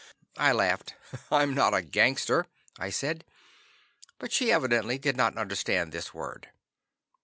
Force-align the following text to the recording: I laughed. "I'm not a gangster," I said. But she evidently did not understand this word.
I 0.39 0.51
laughed. 0.51 0.95
"I'm 1.31 1.53
not 1.53 1.75
a 1.75 1.83
gangster," 1.83 2.47
I 2.79 2.89
said. 2.89 3.23
But 4.17 4.31
she 4.31 4.51
evidently 4.51 4.97
did 4.97 5.15
not 5.15 5.37
understand 5.37 5.91
this 5.91 6.11
word. 6.11 6.49